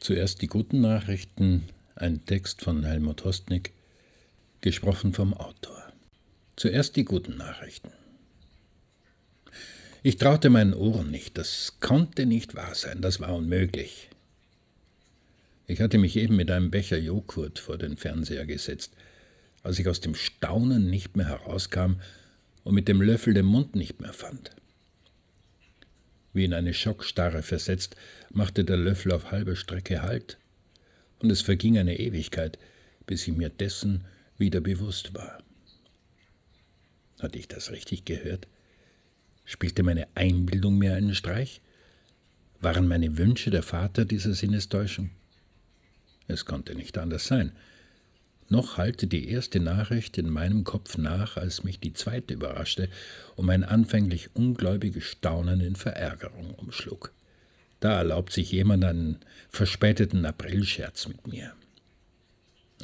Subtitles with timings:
[0.00, 1.64] Zuerst die guten Nachrichten,
[1.94, 3.72] ein Text von Helmut Hostnick,
[4.62, 5.92] gesprochen vom Autor.
[6.56, 7.92] Zuerst die guten Nachrichten.
[10.02, 14.08] Ich traute meinen Ohren nicht, das konnte nicht wahr sein, das war unmöglich.
[15.66, 18.94] Ich hatte mich eben mit einem Becher Joghurt vor den Fernseher gesetzt,
[19.62, 21.96] als ich aus dem Staunen nicht mehr herauskam
[22.64, 24.50] und mit dem Löffel den Mund nicht mehr fand.
[26.32, 27.96] Wie in eine Schockstarre versetzt,
[28.30, 30.38] machte der Löffel auf halber Strecke Halt,
[31.18, 32.58] und es verging eine Ewigkeit,
[33.06, 34.04] bis ich mir dessen
[34.38, 35.42] wieder bewusst war.
[37.20, 38.46] Hatte ich das richtig gehört?
[39.44, 41.60] Spielte meine Einbildung mir einen Streich?
[42.60, 45.10] Waren meine Wünsche der Vater dieser Sinnestäuschung?
[46.28, 47.52] Es konnte nicht anders sein.
[48.50, 52.88] Noch hallte die erste Nachricht in meinem Kopf nach, als mich die zweite überraschte
[53.36, 57.12] und mein anfänglich ungläubiges Staunen in Verärgerung umschlug.
[57.78, 61.54] Da erlaubt sich jemand einen verspäteten Aprilscherz mit mir.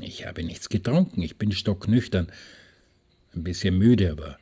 [0.01, 2.29] Ich habe nichts getrunken, ich bin stocknüchtern,
[3.35, 4.39] ein bisschen müde, aber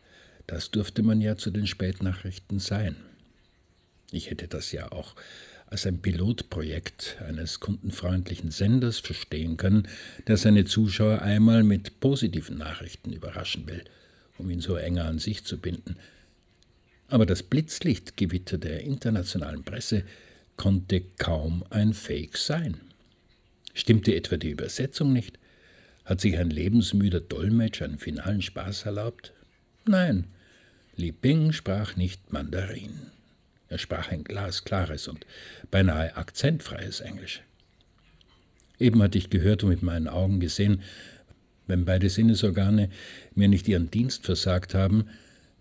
[0.47, 2.97] das durfte man ja zu den Spätnachrichten sein.
[4.13, 5.15] Ich hätte das ja auch
[5.67, 9.89] als ein Pilotprojekt eines kundenfreundlichen Senders verstehen können,
[10.27, 13.83] der seine Zuschauer einmal mit positiven Nachrichten überraschen will,
[14.39, 15.97] um ihn so enger an sich zu binden.
[17.09, 20.05] Aber das Blitzlichtgewitter der internationalen Presse
[20.57, 22.81] konnte kaum ein Fake sein.
[23.73, 25.39] Stimmte etwa die Übersetzung nicht?
[26.05, 29.33] Hat sich ein lebensmüder Dolmetsch einen finalen Spaß erlaubt?
[29.87, 30.27] Nein,
[30.97, 33.14] Li Bing sprach nicht Mandarin.
[33.69, 35.27] Er sprach ein glasklares und
[35.71, 37.43] beinahe akzentfreies Englisch.
[38.79, 40.83] Eben hatte ich gehört und mit meinen Augen gesehen,
[41.67, 42.91] wenn beide Sinnesorgane
[43.35, 45.09] mir nicht ihren Dienst versagt haben,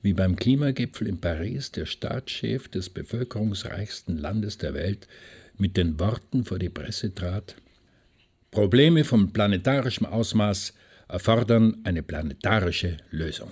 [0.01, 5.07] wie beim Klimagipfel in Paris der Staatschef des bevölkerungsreichsten Landes der Welt
[5.57, 7.55] mit den Worten vor die Presse trat
[8.53, 10.73] Probleme von planetarischem Ausmaß
[11.07, 13.49] erfordern eine planetarische Lösung.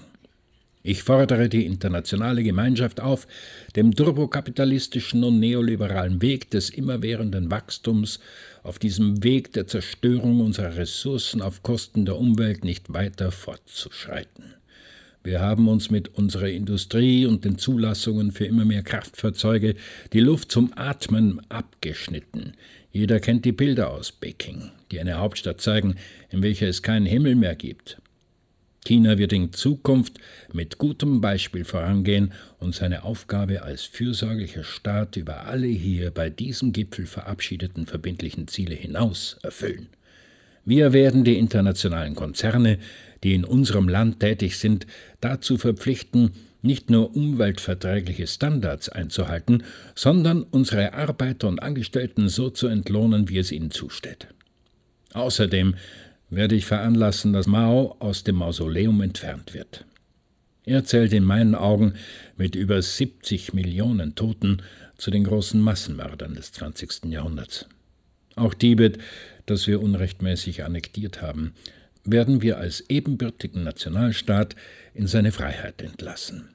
[0.84, 3.28] Ich fordere die internationale Gemeinschaft auf,
[3.76, 8.20] dem turbokapitalistischen und neoliberalen Weg des immerwährenden Wachstums,
[8.64, 14.56] auf diesem Weg der Zerstörung unserer Ressourcen auf Kosten der Umwelt nicht weiter fortzuschreiten.
[15.24, 19.76] Wir haben uns mit unserer Industrie und den Zulassungen für immer mehr Kraftfahrzeuge
[20.14, 22.54] die Luft zum Atmen abgeschnitten.
[22.92, 25.96] Jeder kennt die Bilder aus Peking, die eine Hauptstadt zeigen,
[26.32, 28.01] in welcher es keinen Himmel mehr gibt.
[28.84, 30.20] China wird in Zukunft
[30.54, 36.74] mit gutem Beispiel vorangehen und seine Aufgabe als fürsorglicher Staat über alle hier bei diesem
[36.74, 39.88] Gipfel verabschiedeten verbindlichen Ziele hinaus erfüllen.
[40.66, 42.80] Wir werden die internationalen Konzerne,
[43.24, 44.88] die in unserem Land tätig sind,
[45.20, 46.32] dazu verpflichten,
[46.64, 49.64] nicht nur umweltverträgliche Standards einzuhalten,
[49.96, 54.28] sondern unsere Arbeiter und Angestellten so zu entlohnen, wie es ihnen zusteht.
[55.14, 55.76] Außerdem
[56.32, 59.86] werde ich veranlassen, dass Mao aus dem Mausoleum entfernt wird.
[60.64, 61.94] Er zählt in meinen Augen
[62.38, 64.62] mit über 70 Millionen Toten
[64.98, 67.06] zu den großen Massenmördern des 20.
[67.06, 67.68] Jahrhunderts.
[68.36, 68.98] Auch Tibet,
[69.46, 71.54] das wir unrechtmäßig annektiert haben,
[72.06, 74.56] werden wir als ebenbürtigen Nationalstaat
[74.94, 76.50] in seine Freiheit entlassen.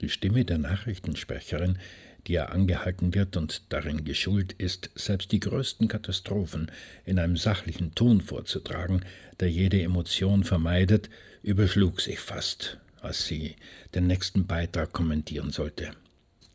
[0.00, 1.78] Die Stimme der Nachrichtensprecherin
[2.26, 6.70] die er angehalten wird und darin geschult ist, selbst die größten Katastrophen
[7.04, 9.04] in einem sachlichen Ton vorzutragen,
[9.40, 11.08] der jede Emotion vermeidet,
[11.42, 13.56] überschlug sich fast, als sie
[13.94, 15.92] den nächsten Beitrag kommentieren sollte.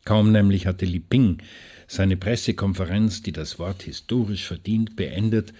[0.04, 1.38] Kaum nämlich hatte Li Ping
[1.86, 5.52] seine Pressekonferenz, die das Wort historisch verdient, beendet,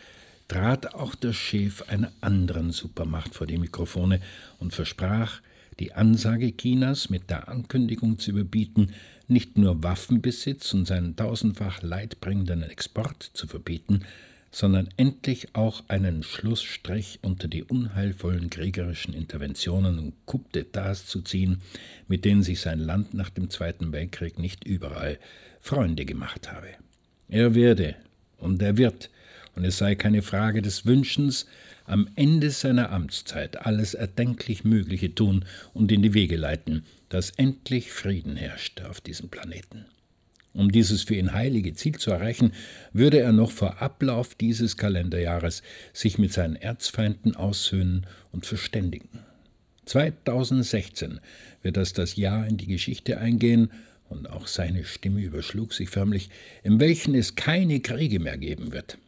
[0.49, 4.21] trat auch der Chef einer anderen Supermacht vor die Mikrofone
[4.59, 5.41] und versprach,
[5.81, 8.93] die Ansage Chinas mit der Ankündigung zu überbieten,
[9.29, 14.03] nicht nur Waffenbesitz und seinen tausendfach leidbringenden Export zu verbieten,
[14.51, 21.63] sondern endlich auch einen Schlussstrich unter die unheilvollen kriegerischen Interventionen und Coup d'États zu ziehen,
[22.07, 25.19] mit denen sich sein Land nach dem Zweiten Weltkrieg nicht überall
[25.59, 26.69] Freunde gemacht habe.
[27.29, 27.97] Er werde
[28.37, 29.09] und er wird,
[29.55, 31.47] und es sei keine Frage des Wünschens,
[31.85, 35.45] am Ende seiner Amtszeit alles erdenklich Mögliche tun
[35.75, 39.85] und in die Wege leiten, dass endlich Frieden herrscht auf diesem Planeten.
[40.55, 42.53] Um dieses für ihn heilige Ziel zu erreichen,
[42.93, 45.63] würde er noch vor Ablauf dieses Kalenderjahres
[45.93, 49.21] sich mit seinen Erzfeinden aussöhnen und verständigen.
[49.87, 51.21] 2016
[51.63, 53.71] wird das das Jahr in die Geschichte eingehen,
[54.09, 56.29] und auch seine Stimme überschlug sich förmlich,
[56.63, 58.99] in welchen es keine Kriege mehr geben wird.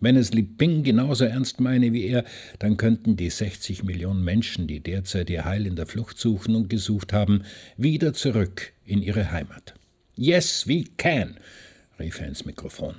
[0.00, 2.24] Wenn es Li Ping genauso ernst meine wie er,
[2.58, 6.68] dann könnten die 60 Millionen Menschen, die derzeit ihr Heil in der Flucht suchen und
[6.68, 7.44] gesucht haben,
[7.76, 9.74] wieder zurück in ihre Heimat.
[10.16, 11.36] Yes, we can,
[11.98, 12.94] rief er ins Mikrofon.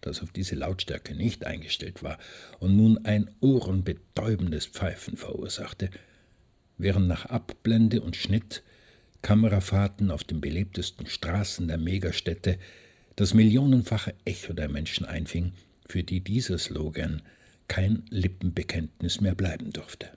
[0.00, 2.18] das auf diese Lautstärke nicht eingestellt war
[2.58, 5.90] und nun ein ohrenbetäubendes Pfeifen verursachte,
[6.78, 8.62] während nach Abblende und Schnitt
[9.22, 12.58] Kamerafahrten auf den belebtesten Straßen der Megastädte
[13.16, 15.52] das millionenfache Echo der Menschen einfing,
[15.90, 17.22] für die dieser Slogan
[17.68, 20.08] kein Lippenbekenntnis mehr bleiben durfte.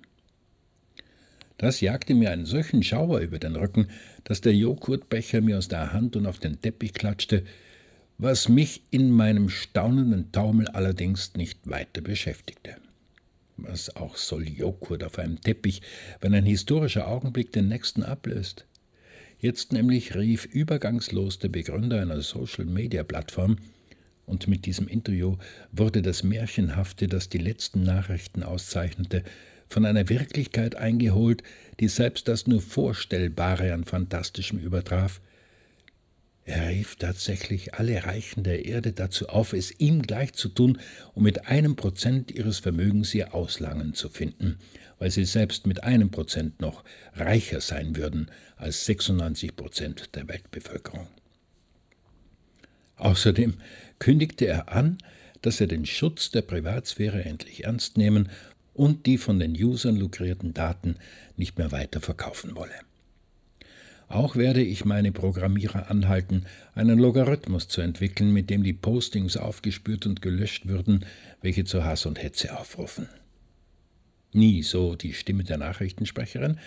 [1.58, 3.88] Das jagte mir einen solchen Schauer über den Rücken,
[4.24, 7.44] dass der Joghurtbecher mir aus der Hand und auf den Teppich klatschte,
[8.18, 12.76] was mich in meinem staunenden Taumel allerdings nicht weiter beschäftigte.
[13.58, 15.82] Was auch soll Joghurt auf einem Teppich,
[16.22, 18.66] wenn ein historischer Augenblick den nächsten ablöst?
[19.40, 23.58] Jetzt nämlich rief übergangslos der Begründer einer Social-Media-Plattform,
[24.26, 25.38] und mit diesem Interview
[25.72, 29.24] wurde das Märchenhafte, das die letzten Nachrichten auszeichnete,
[29.68, 31.44] von einer Wirklichkeit eingeholt,
[31.80, 35.20] die selbst das nur Vorstellbare an Fantastischem übertraf,
[36.46, 40.78] er rief tatsächlich alle Reichen der Erde dazu auf, es ihm gleich zu tun,
[41.14, 44.58] um mit einem Prozent ihres Vermögens ihr Auslangen zu finden,
[45.00, 46.84] weil sie selbst mit einem Prozent noch
[47.16, 51.08] reicher sein würden als 96 Prozent der Weltbevölkerung.
[52.98, 53.56] Außerdem
[54.04, 54.98] kündigte er an,
[55.42, 58.28] dass er den Schutz der Privatsphäre endlich ernst nehmen
[58.74, 60.98] und die von den Usern lukrierten Daten
[61.38, 62.76] nicht mehr weiter verkaufen wolle.
[64.10, 66.44] Auch werde ich meine Programmierer anhalten,
[66.76, 71.06] einen Logarithmus zu entwickeln, mit dem die Postings aufgespürt und gelöscht würden,
[71.42, 73.08] welche zu Hass und Hetze aufrufen.
[74.34, 76.60] Nie, so die Stimme der Nachrichtensprecherin,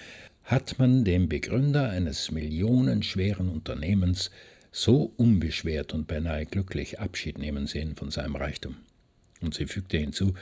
[0.43, 4.31] hat man dem Begründer eines millionenschweren Unternehmens
[4.77, 8.77] so unbeschwert und beinahe glücklich Abschied nehmen sehen von seinem Reichtum.
[9.41, 10.35] Und sie fügte hinzu,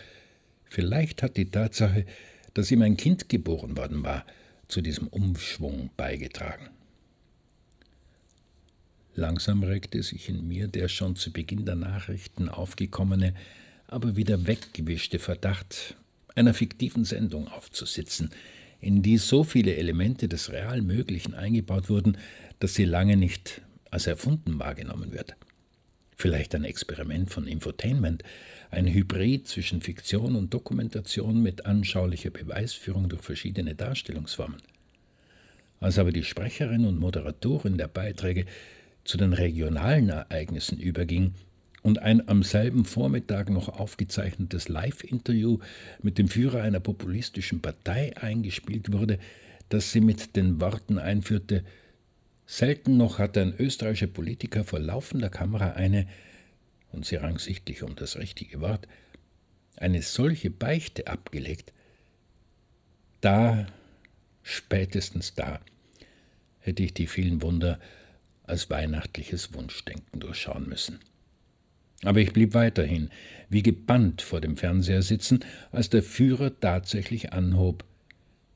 [0.65, 2.05] vielleicht hat die Tatsache,
[2.53, 4.27] dass ihm ein Kind geboren worden war,
[4.67, 6.69] zu diesem Umschwung beigetragen.
[9.15, 13.35] Langsam regte sich in mir der schon zu Beginn der Nachrichten aufgekommene,
[13.87, 15.95] aber wieder weggewischte Verdacht,
[16.35, 18.31] einer fiktiven Sendung aufzusitzen,
[18.81, 22.19] in die so viele Elemente des real Möglichen eingebaut wurden,
[22.59, 23.63] dass sie lange nicht
[23.95, 25.37] als erfunden wahrgenommen wird.
[26.17, 28.25] Vielleicht ein Experiment von Infotainment,
[28.73, 34.61] ein Hybrid zwischen Fiktion und Dokumentation mit anschaulicher Beweisführung durch verschiedene Darstellungsformen.
[35.79, 38.47] Als aber die Sprecherin und Moderatorin der Beiträge
[39.05, 41.35] zu den regionalen Ereignissen überging
[41.83, 45.59] und ein am selben Vormittag noch aufgezeichnetes Live-Interview
[46.03, 49.21] mit dem Führer einer populistischen Partei eingespielt wurde,
[49.69, 51.63] das sie mit den Worten einführte
[52.47, 56.07] Selten noch hat ein österreichischer Politiker vor laufender Kamera eine,
[56.93, 58.87] und sie rang sichtlich um das richtige Wort,
[59.77, 61.73] eine solche Beichte abgelegt.
[63.21, 63.67] Da,
[64.43, 65.61] spätestens da,
[66.61, 67.81] hätte ich die vielen Wunder
[68.45, 71.01] als weihnachtliches Wunschdenken durchschauen müssen.
[72.03, 73.11] Aber ich blieb weiterhin
[73.49, 75.41] wie gebannt vor dem Fernseher sitzen,
[75.73, 77.85] als der Führer tatsächlich anhob.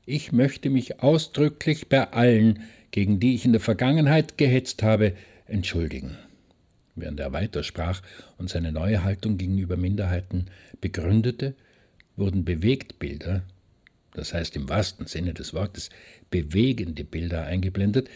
[0.05, 5.13] Ich möchte mich ausdrücklich bei allen, gegen die ich in der Vergangenheit gehetzt habe,
[5.47, 6.17] entschuldigen.
[6.95, 8.01] Während er weitersprach
[8.37, 10.45] und seine neue Haltung gegenüber Minderheiten
[10.81, 11.55] begründete,
[12.15, 13.43] wurden Bewegtbilder,
[14.13, 15.89] das heißt im wahrsten Sinne des Wortes
[16.29, 18.09] bewegende Bilder eingeblendet,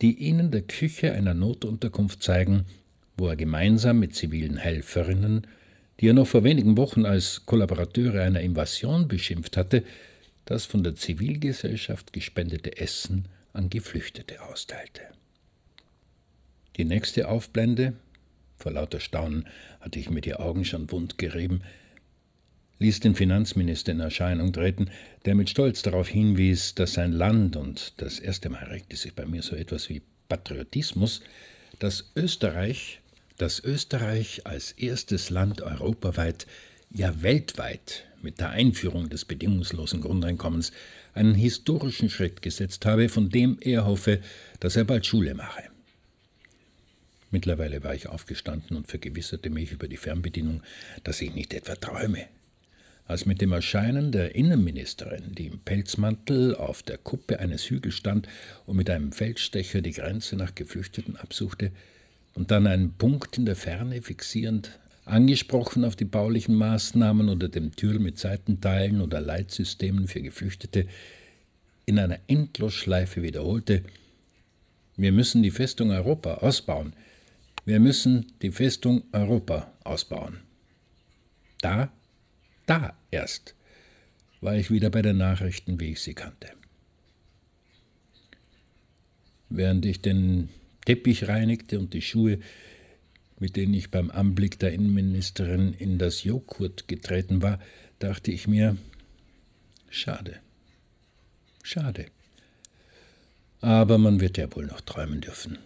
[0.00, 2.64] die ihnen der Küche einer Notunterkunft zeigen,
[3.16, 5.46] wo er gemeinsam mit zivilen Helferinnen,
[5.98, 9.82] die er noch vor wenigen Wochen als Kollaborateure einer Invasion beschimpft hatte,
[10.44, 15.02] das von der Zivilgesellschaft gespendete Essen an Geflüchtete austeilte.
[16.76, 17.94] Die nächste Aufblende,
[18.56, 19.48] vor lauter Staunen
[19.80, 21.62] hatte ich mir die Augen schon wund gerieben,
[22.78, 24.90] ließ den Finanzminister in Erscheinung treten,
[25.24, 29.26] der mit Stolz darauf hinwies, dass sein Land, und das erste Mal regte sich bei
[29.26, 31.20] mir so etwas wie Patriotismus,
[31.78, 33.00] dass Österreich,
[33.36, 36.46] dass Österreich als erstes Land europaweit,
[36.90, 40.72] ja weltweit mit der Einführung des bedingungslosen Grundeinkommens
[41.18, 44.20] einen historischen Schritt gesetzt habe, von dem er hoffe,
[44.60, 45.64] dass er bald Schule mache.
[47.30, 50.62] Mittlerweile war ich aufgestanden und vergewisserte mich über die Fernbedienung,
[51.04, 52.24] dass ich nicht etwa träume,
[53.06, 58.28] als mit dem Erscheinen der Innenministerin, die im Pelzmantel auf der Kuppe eines Hügels stand
[58.64, 61.72] und mit einem Feldstecher die Grenze nach Geflüchteten absuchte,
[62.34, 64.78] und dann einen Punkt in der Ferne fixierend,
[65.10, 70.86] angesprochen auf die baulichen Maßnahmen oder dem Türl mit Seitenteilen oder Leitsystemen für Geflüchtete,
[71.86, 73.82] in einer Endlosschleife wiederholte,
[74.96, 76.92] wir müssen die Festung Europa ausbauen,
[77.64, 80.38] wir müssen die Festung Europa ausbauen.
[81.60, 81.90] Da
[82.68, 83.54] da erst
[84.42, 86.50] war ich wieder bei den Nachrichten, wie ich sie kannte.
[89.48, 90.50] Während ich den
[90.84, 92.40] Teppich reinigte und die Schuhe
[93.40, 97.58] mit denen ich beim Anblick der Innenministerin in das Joghurt getreten war,
[97.98, 98.76] dachte ich mir,
[99.90, 100.40] schade,
[101.62, 102.06] schade.
[103.60, 105.58] Aber man wird ja wohl noch träumen dürfen.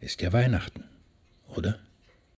[0.00, 0.84] Ist ja Weihnachten,
[1.48, 1.78] oder?